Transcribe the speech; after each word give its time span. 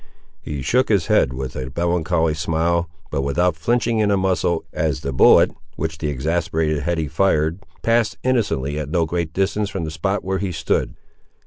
He 0.41 0.63
shook 0.63 0.89
his 0.89 1.05
head 1.13 1.31
with 1.31 1.55
a 1.55 1.71
melancholy 1.77 2.33
smile, 2.33 2.89
but 3.11 3.21
without 3.21 3.55
flinching 3.55 3.99
in 3.99 4.09
a 4.09 4.17
muscle, 4.17 4.65
as 4.73 5.01
the 5.01 5.13
bullet, 5.13 5.51
which 5.75 5.99
the 5.99 6.07
exasperated 6.09 6.81
Hetty 6.81 7.07
fired, 7.07 7.59
passed 7.83 8.17
innocently 8.23 8.79
at 8.79 8.89
no 8.89 9.05
great 9.05 9.31
distance 9.31 9.69
from 9.69 9.83
the 9.83 9.91
spot 9.91 10.23
where 10.23 10.39
he 10.39 10.51
stood. 10.51 10.95